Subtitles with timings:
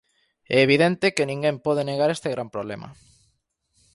[0.55, 2.89] É evidente que ninguén pode negar este gran problema.